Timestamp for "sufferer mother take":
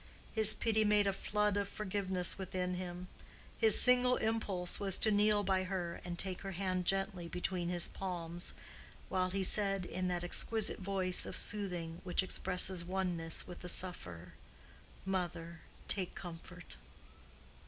13.69-16.15